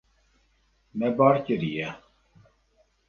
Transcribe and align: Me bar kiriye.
Me 0.97 1.07
bar 1.17 1.37
kiriye. 1.45 1.89